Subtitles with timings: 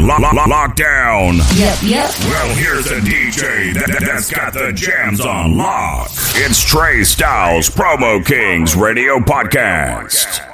[0.00, 1.38] on lo- lo- lockdown.
[1.58, 2.10] Yep, yep.
[2.20, 6.10] Well, here's the DJ that, that's got the jams on lock.
[6.36, 10.46] It's Trey Styles, Promo Kings Radio Podcast.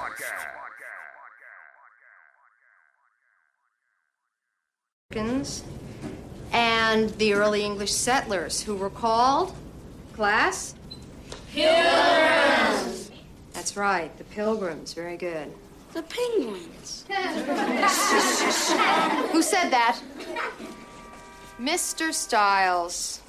[5.12, 5.62] Americans
[6.52, 9.54] and the early English settlers who were called,
[10.14, 10.74] class?
[11.52, 13.10] Pilgrims.
[13.52, 14.92] That's right, the Pilgrims.
[14.94, 15.52] Very good.
[15.96, 17.06] The penguins.
[19.32, 19.98] Who said that?
[21.58, 22.12] Mr.
[22.12, 23.22] Styles.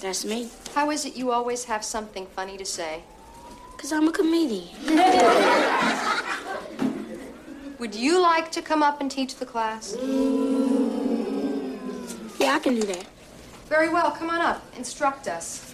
[0.00, 0.50] That's me.
[0.74, 3.04] How is it you always have something funny to say?
[3.70, 4.66] Because I'm a comedian.
[7.78, 9.94] Would you like to come up and teach the class?
[12.40, 13.06] Yeah, I can do that.
[13.68, 14.60] Very well, come on up.
[14.76, 15.71] Instruct us.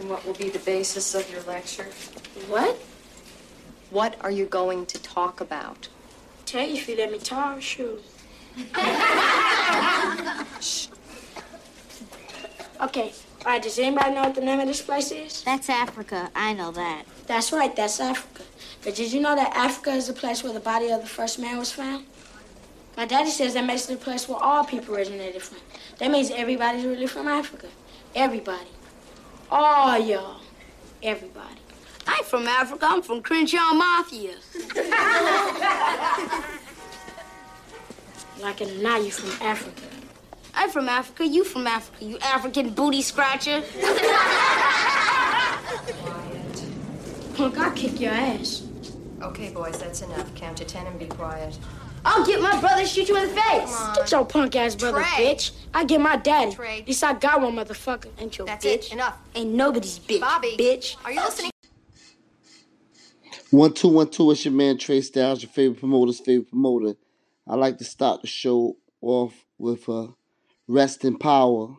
[0.00, 1.86] And what will be the basis of your lecture?
[2.48, 2.76] What?
[3.90, 5.88] What are you going to talk about?
[6.46, 7.98] Tell you if you let me talk, sure.
[12.80, 13.12] Okay.
[13.44, 15.42] All right, does anybody know what the name of this place is?
[15.44, 16.30] That's Africa.
[16.34, 17.04] I know that.
[17.26, 18.42] That's right, that's Africa.
[18.82, 21.38] But did you know that Africa is the place where the body of the first
[21.38, 22.06] man was found?
[22.96, 25.58] My daddy says that makes it the place where all people originated from.
[25.98, 27.68] That means everybody's really from Africa.
[28.14, 28.68] Everybody.
[29.50, 30.40] Oh, All y'all.
[31.02, 31.56] Everybody.
[32.06, 32.86] I ain't from Africa.
[32.88, 34.34] I'm from Crenshaw Mafia.
[38.40, 39.82] Like it or not, you from Africa.
[40.54, 41.26] I'm from Africa.
[41.26, 42.02] You from Africa.
[42.02, 43.62] You African booty scratcher.
[47.34, 48.62] Punk, I'll kick your ass.
[49.20, 50.34] Okay, boys, that's enough.
[50.34, 51.58] Count to ten and be quiet.
[52.04, 53.78] I'll get my brother, shoot you in the face.
[53.94, 55.34] Get your punk ass brother, Trey.
[55.34, 55.50] bitch.
[55.72, 56.52] I get my daddy.
[56.54, 56.80] Trey.
[56.80, 58.08] At least I got one, motherfucker.
[58.18, 58.86] Ain't your That's bitch.
[58.88, 58.92] it.
[58.92, 59.16] Enough.
[59.34, 60.20] Ain't nobody's bitch.
[60.20, 60.56] Bobby.
[60.58, 60.96] Bitch.
[61.04, 61.50] Are you listening?
[63.50, 64.30] One two one two.
[64.30, 66.94] It's your man Trey Styles, your favorite promoter's favorite promoter.
[67.46, 70.08] I like to start the show off with a
[70.68, 71.76] rest in power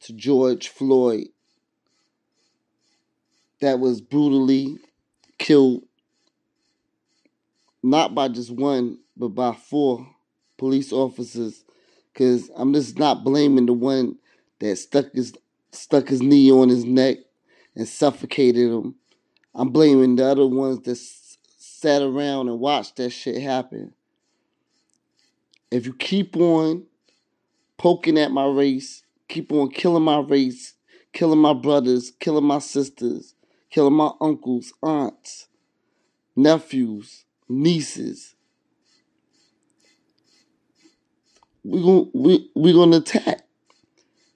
[0.00, 1.28] to George Floyd,
[3.60, 4.78] that was brutally
[5.38, 5.82] killed,
[7.82, 10.06] not by just one, but by four
[10.56, 11.64] police officers.
[12.18, 14.16] Cause I'm just not blaming the one
[14.58, 15.32] that stuck his
[15.70, 17.18] stuck his knee on his neck
[17.76, 18.96] and suffocated him.
[19.54, 23.94] I'm blaming the other ones that s- sat around and watched that shit happen.
[25.70, 26.86] If you keep on
[27.76, 30.74] poking at my race, keep on killing my race,
[31.12, 33.36] killing my brothers, killing my sisters,
[33.70, 35.46] killing my uncles, aunts,
[36.34, 38.34] nephews, nieces,
[41.68, 43.42] we gon' we we gonna attack.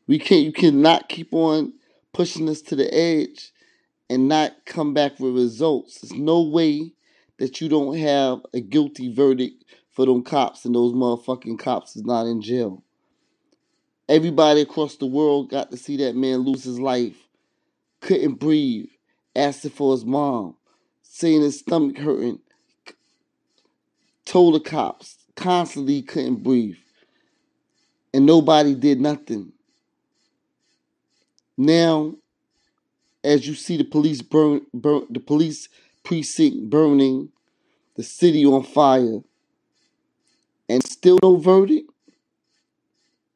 [0.07, 0.45] We can't.
[0.45, 1.73] You cannot keep on
[2.13, 3.53] pushing us to the edge
[4.11, 6.01] and not come back with results.
[6.01, 6.93] There's no way
[7.39, 12.05] that you don't have a guilty verdict for them cops and those motherfucking cops is
[12.05, 12.85] not in jail.
[14.09, 17.17] Everybody across the world got to see that man lose his life.
[18.01, 18.89] Couldn't breathe.
[19.35, 20.57] Asking for his mom.
[21.03, 22.41] Saying his stomach hurting.
[24.27, 25.17] Told the cops.
[25.37, 26.77] Constantly couldn't breathe.
[28.15, 29.53] And nobody did nothing.
[31.57, 32.15] Now,
[33.25, 35.69] as you see the police burn, burn the police
[36.03, 37.31] precinct burning,
[37.97, 39.21] the city on fire,
[40.69, 41.91] and still no verdict.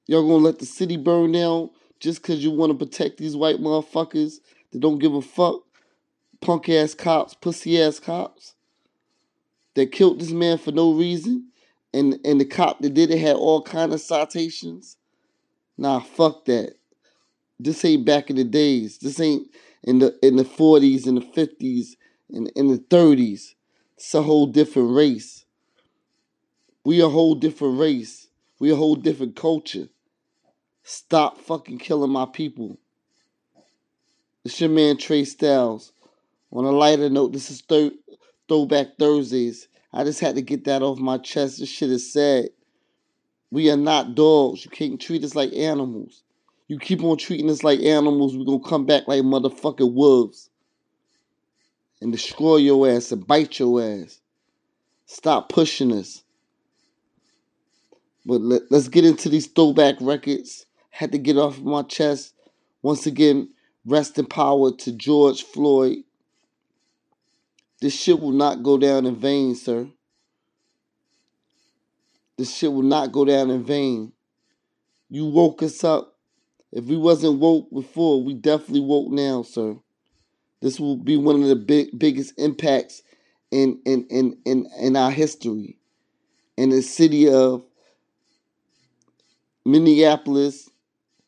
[0.07, 1.71] Y'all gonna let the city burn down
[2.01, 4.41] just cause you wanna protect these white motherfuckers
[4.73, 5.63] that don't give a fuck?
[6.41, 8.55] Punk ass cops, pussy ass cops
[9.75, 11.49] that killed this man for no reason,
[11.97, 14.97] and and the cop that did it had all kind of citations.
[15.79, 16.75] Nah, fuck that.
[17.59, 18.99] This ain't back in the days.
[18.99, 19.49] This ain't
[19.83, 21.97] in the in the forties and the fifties
[22.31, 23.55] and in the thirties.
[23.97, 25.47] It's a whole different race.
[26.85, 28.29] We a whole different race.
[28.61, 29.89] We a whole different culture.
[30.83, 32.79] Stop fucking killing my people.
[34.45, 35.93] It's your man Trey Styles.
[36.53, 37.91] On a lighter note, this is thir-
[38.49, 39.67] Throwback Thursdays.
[39.97, 41.59] I just had to get that off my chest.
[41.59, 42.51] This shit is sad.
[43.51, 44.63] We are not dogs.
[44.63, 46.23] You can't treat us like animals.
[46.69, 50.51] You keep on treating us like animals, we're gonna come back like motherfucking wolves.
[52.03, 54.21] And destroy your ass and bite your ass.
[55.07, 56.23] Stop pushing us.
[58.27, 60.67] But let, let's get into these throwback records.
[60.91, 62.35] Had to get off my chest.
[62.83, 63.49] Once again,
[63.87, 66.01] rest in power to George Floyd.
[67.81, 69.89] This shit will not go down in vain, sir.
[72.39, 74.13] This shit will not go down in vain.
[75.09, 76.15] You woke us up.
[76.73, 79.77] If we wasn't woke before, we definitely woke now, sir.
[80.61, 83.03] This will be one of the big, biggest impacts
[83.51, 85.79] in, in, in, in, in our history.
[86.57, 87.65] In the city of
[89.65, 90.69] Minneapolis,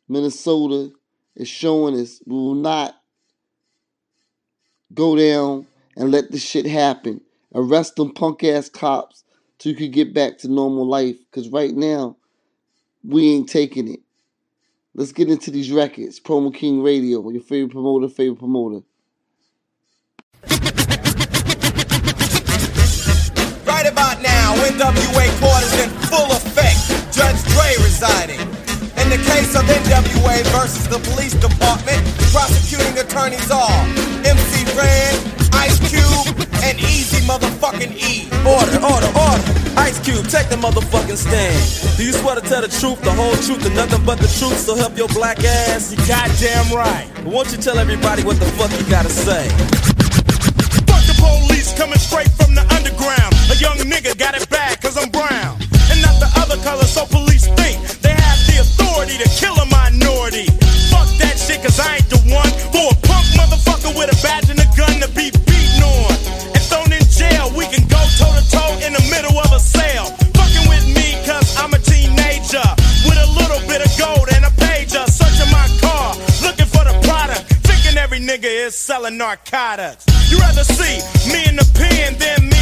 [0.08, 0.90] Minnesota,
[1.36, 2.94] is showing us we will not
[4.92, 5.66] go down
[5.98, 7.20] and let this shit happen.
[7.54, 9.24] Arrest them punk ass cops
[9.58, 11.16] so you can get back to normal life.
[11.30, 12.16] Because right now,
[13.04, 14.00] we ain't taking it.
[14.94, 16.20] Let's get into these records.
[16.20, 18.84] Promo King Radio, your favorite promoter, favorite promoter.
[23.66, 27.14] Right about now, NWA quarters in full effect.
[27.14, 28.40] Judge Dre residing.
[28.98, 33.84] In the case of NWA versus the police department, prosecuting attorneys are
[34.26, 38.30] MC Ren, Ice Cube, and Eazy motherfucking E.
[38.46, 39.44] Order, order, order.
[39.76, 41.58] Ice Cube, take the motherfucking stand.
[41.96, 44.58] Do you swear to tell the truth, the whole truth, and nothing but the truth?
[44.58, 45.90] So help your black ass.
[45.90, 47.10] You goddamn right.
[47.24, 49.48] But won't you tell everybody what the fuck you gotta say?
[50.86, 53.34] Fuck the police coming straight from the underground.
[53.50, 55.58] A young nigga got it bad cause I'm brown.
[55.90, 57.27] And not the other color, so police
[78.88, 80.06] selling narcotics.
[80.30, 80.96] You rather see
[81.30, 82.57] me in the pen than me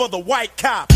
[0.00, 0.90] for the white cop.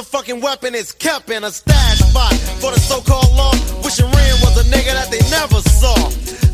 [0.00, 3.52] Motherfucking weapon is kept in a stash spot for the so-called law.
[3.84, 5.94] Wishing Ren was a nigga that they never saw.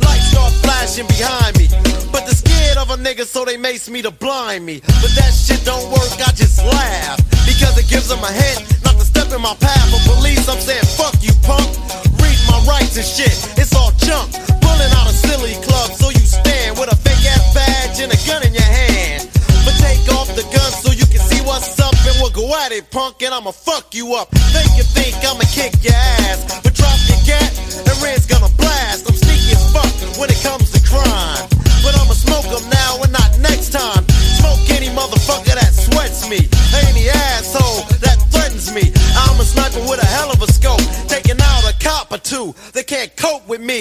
[0.03, 1.69] Lights start flashing behind me.
[2.11, 4.81] But they're scared of a nigga so they mace me to blind me.
[4.81, 7.19] But that shit don't work, I just laugh.
[7.47, 9.87] Because it gives them a hint not to step in my path.
[9.95, 11.71] But police, I'm saying fuck you punk.
[12.19, 14.33] Read my rights and shit, it's all junk.
[14.59, 18.19] Pulling out a silly club so you stand with a fake ass badge and a
[18.27, 19.36] gun in your hand.
[19.67, 22.71] But take off the gun so you can see what's up and we'll go at
[22.71, 24.31] it, punk, and I'ma fuck you up.
[24.55, 27.51] Think you think I'ma kick your ass, but drop your gat
[27.83, 29.11] and Red's gonna blast.
[29.11, 29.91] I'm sneaky as fuck
[30.23, 31.45] when it comes to crime.
[31.83, 34.07] But I'ma smoke 'em now and not next time.
[34.39, 36.47] Smoke any motherfucker that sweats me.
[36.87, 38.93] Any asshole that threatens me.
[39.19, 40.83] I'm a sniper with a hell of a scope.
[41.09, 42.55] Taking out a cop or two.
[42.73, 43.81] They can't cope with me.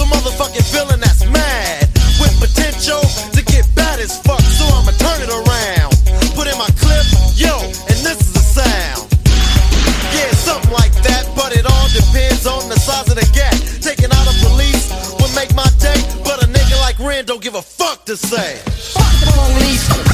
[0.00, 1.88] The motherfucking villain that's mad.
[2.20, 3.02] With potential
[18.16, 18.56] say.
[18.94, 20.05] Fuck the police.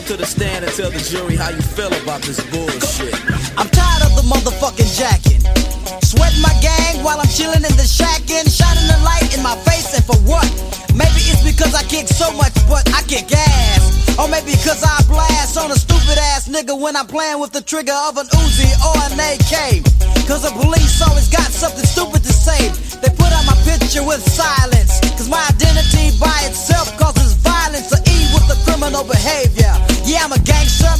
[0.00, 3.12] up to the stand and tell the jury how you feel about this bullshit.
[3.60, 5.44] I'm tired of the motherfucking jacking.
[6.00, 9.56] Sweat my gang while I'm chilling in the shack and shining the light in my
[9.68, 10.48] face and for what?
[10.96, 14.16] Maybe it's because I kick so much but I kick ass.
[14.16, 17.60] Or maybe because I blast on a stupid ass nigga when I'm playing with the
[17.60, 19.84] trigger of an Uzi or an AK.
[20.24, 22.72] Cause the police always got something stupid to say.
[23.04, 24.96] They put out my picture with silence.
[25.18, 27.92] Cause my identity by itself causes violence.
[27.92, 29.89] So E with the criminal behavior.
[30.04, 30.90] Yeah, I'm a gangster,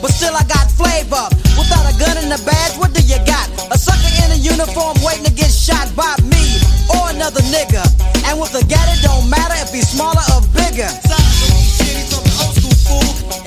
[0.00, 1.26] but still I got flavor.
[1.58, 3.48] Without a gun in a badge, what do you got?
[3.72, 6.60] A sucker in a uniform waiting to get shot by me
[6.92, 7.82] or another nigga.
[8.28, 10.90] And with a gat, it don't matter if he's smaller or bigger.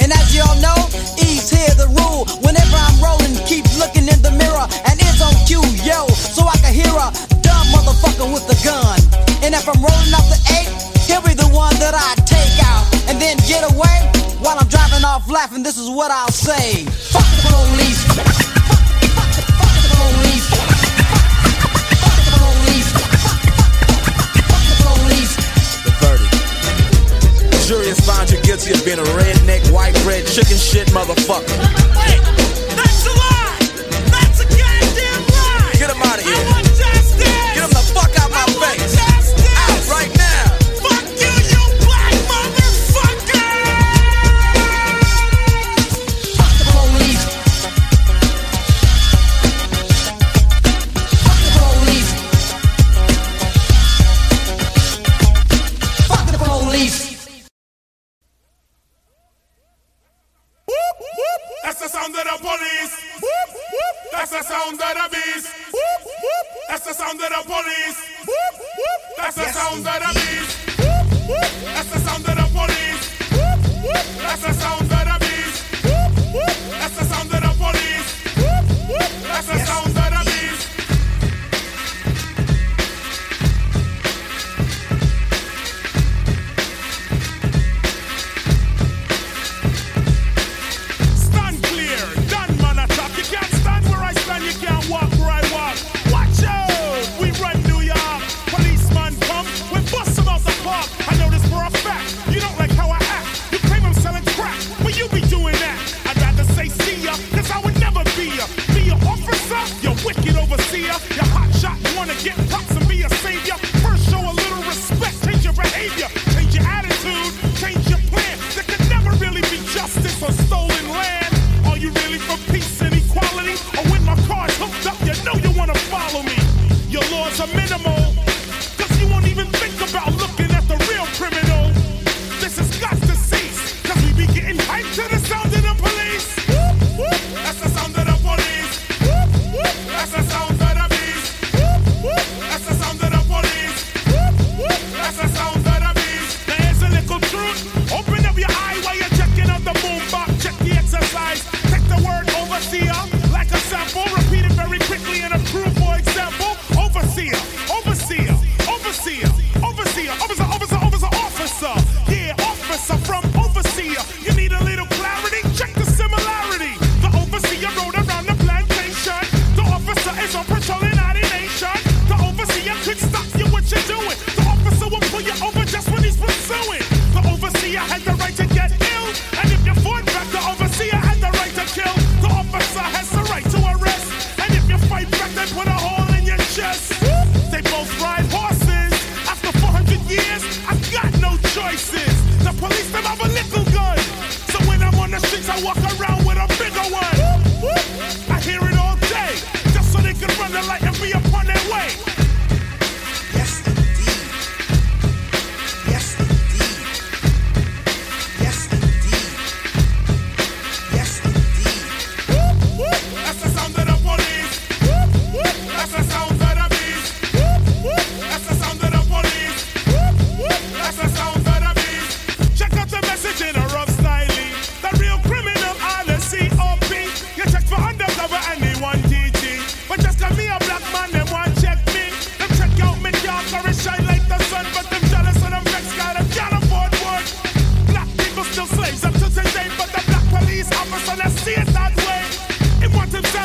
[0.01, 0.77] And as y'all know,
[1.21, 2.25] E's here the rule.
[2.41, 2.64] Whenever
[16.05, 16.85] what I'll say.
[16.85, 18.05] Fuck the police.
[26.00, 26.31] Verdict.
[27.50, 31.85] The jury has found you guilty of being a redneck, white bread, chicken shit motherfucker.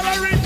[0.02, 0.40] accelerate.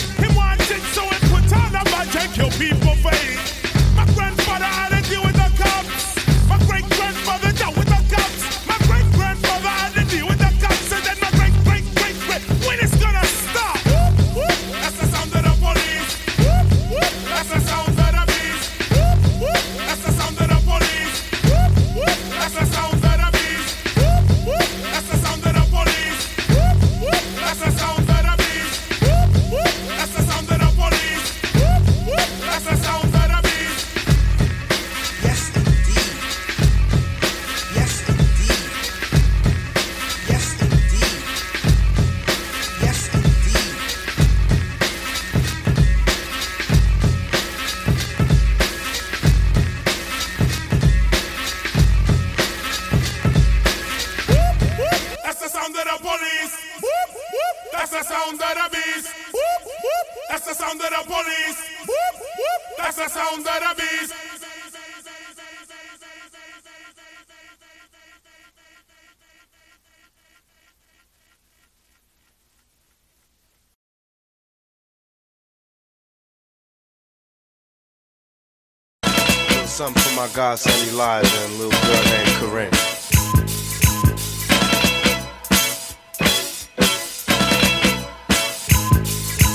[80.14, 82.72] For my godson Elijah and little girl named Corinne.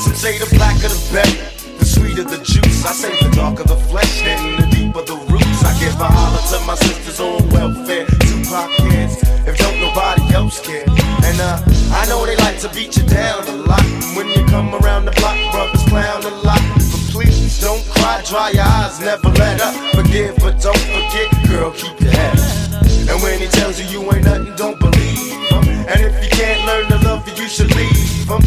[0.04, 2.86] Some say the blacker the better, the sweeter the juice.
[2.86, 5.64] I say the darker the flesh, then the deeper the roots.
[5.64, 9.16] I give a holler to my sisters on welfare, Tupac kids,
[9.48, 10.84] if don't nobody else care.
[11.24, 11.62] And uh,
[11.94, 13.84] I know they like to beat you down a lot.
[13.86, 16.89] And when you come around the block, brothers clown a lot.
[17.10, 19.76] Please don't cry, dry your eyes, never let up.
[19.96, 22.82] Forgive, but don't forget, girl, keep your head up.
[23.10, 25.64] And when he tells you you ain't nothing, don't believe him.
[25.90, 28.42] And if you can't learn to love you, you should leave him.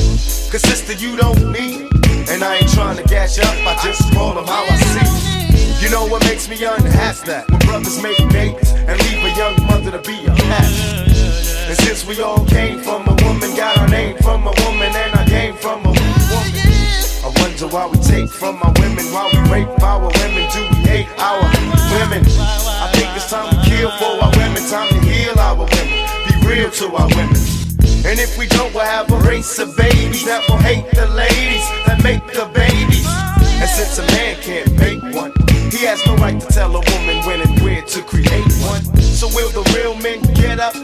[0.50, 1.90] Cause sister, you don't need.
[2.30, 5.84] And I ain't trying to gas you up, I just call him how I see.
[5.84, 7.26] You know what makes me unhappy?
[7.26, 11.02] That when brothers make babies and leave a young mother to be a cat.
[11.68, 15.14] And since we all came from a woman, got our name from a woman, and
[15.18, 16.71] I came from a woman.
[17.62, 21.08] Wonder why we take from our women, why we rape our women, do we hate
[21.20, 21.38] our
[21.94, 22.26] women?
[22.26, 25.86] I think it's time to kill for our women, time to heal our women,
[26.26, 27.38] be real to our women.
[28.02, 31.62] And if we don't, we'll have a race of babies that will hate the ladies
[31.86, 33.06] that make the babies.
[33.06, 35.32] And since a man can't make one,
[35.70, 38.82] he has no right to tell a woman when and where to create one.
[39.00, 40.74] So will the real men get up?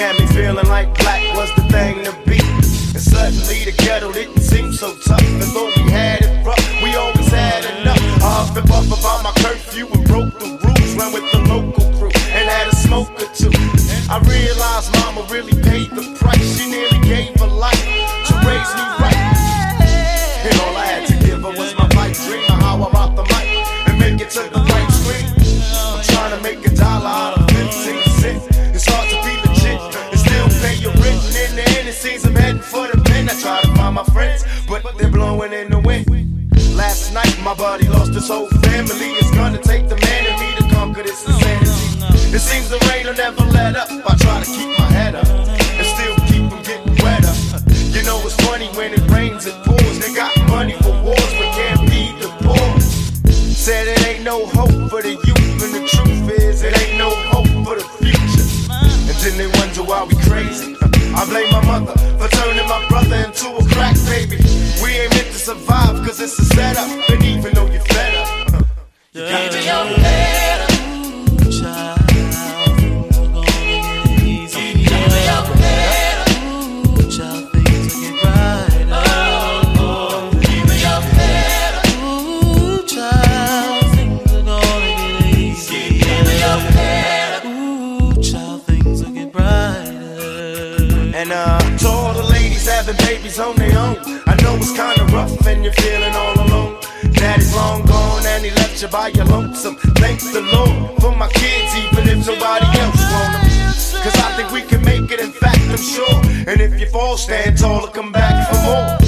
[0.00, 2.19] Had me feeling like black was the thing to
[38.20, 39.12] buddy lost his whole family.
[39.18, 42.34] It's gonna take the man in me to conquer this insanity.
[42.34, 43.88] It seems the rain will never let up.
[43.90, 47.34] I try to keep my head up and still keep from getting wetter.
[47.96, 49.98] You know, it's funny when it rains, it pours.
[49.98, 52.80] They got money for wars, but can't feed the poor.
[53.30, 57.10] Said it ain't no hope for the youth, and the truth is, it ain't no
[57.32, 58.46] hope for the future.
[59.08, 60.76] And then they wonder why we crazy.
[61.12, 64.38] I blame my mother for turning my brother into a crack baby.
[64.82, 66.88] We ain't meant to survive, cause it's a setup.
[67.10, 67.89] And even though you're
[91.20, 95.04] And uh, to all the ladies having babies on their own, I know it's kinda
[95.12, 96.29] rough and you're feeling all
[98.82, 99.76] you by your lonesome.
[99.96, 104.02] Thank the Lord for my kids, even if nobody else want them.
[104.02, 106.20] Cause I think we can make it, in fact, I'm sure.
[106.46, 108.99] And if you fall, stand tall and come back for more.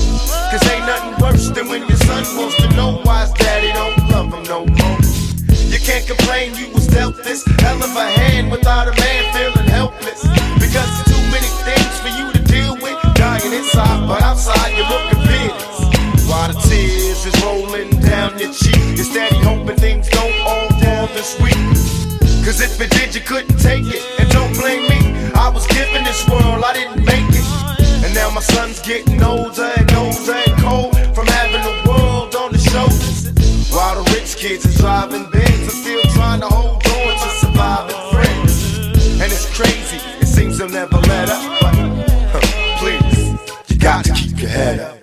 [28.42, 33.30] Son's getting older and older and cold from having the world on his shoulders.
[33.70, 38.02] While the rich kids are driving Benz, I'm still trying to hold on to surviving
[38.12, 39.20] friends.
[39.20, 41.60] And it's crazy, it seems they'll never let up.
[41.60, 44.98] But huh, please, you got to keep your head up.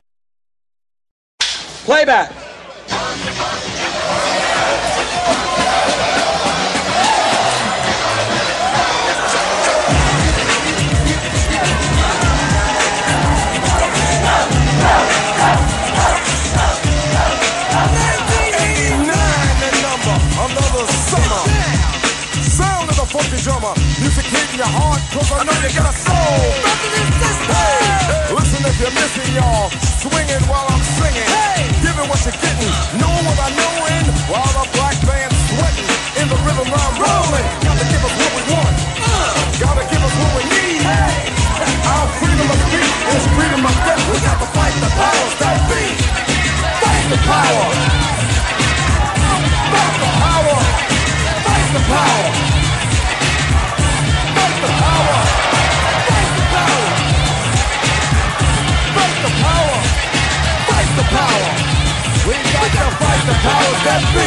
[1.85, 2.48] Playback.
[24.61, 26.51] I know you got a soul.
[27.47, 29.69] Hey, listen if you're missing, y'all.
[30.03, 31.23] Swinging while I'm singing.
[31.23, 32.67] Hey, giving what you're getting.
[32.99, 35.87] Know what I know in while the black band's sweating.
[36.19, 37.48] In the rhythm I'm rolling.
[62.29, 64.21] We got to fight the powers that be.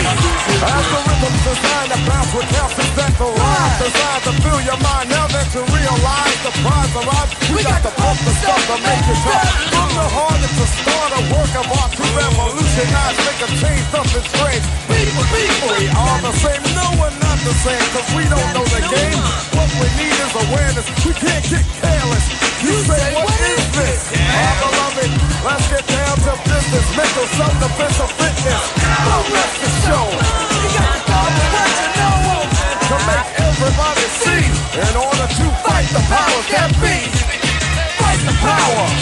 [1.23, 5.07] Rhythm's designed to bounce with calcium that rhymes designed to fill your mind.
[5.07, 9.07] Now that you realize the prize arrives, we, got, to pump the stuff to make
[9.07, 9.47] it tough.
[9.71, 13.87] From the heart it's to start a work of art to revolutionize, make a change,
[13.95, 14.65] something strange.
[14.91, 16.63] People, people, we are the same.
[16.75, 19.23] No, we're not the same, cause we don't know the game.
[19.55, 20.91] What we need is awareness.
[21.07, 21.92] We can't get careless.
[27.23, 27.39] Business.
[27.39, 28.63] Mental self-defense of fitness.
[29.05, 30.07] Don't rest the show.
[30.11, 31.21] You got to
[31.53, 32.43] what you know.
[32.89, 34.45] To make everybody see.
[34.81, 36.97] In order to fight the powers that be.
[37.99, 39.02] Fight the power.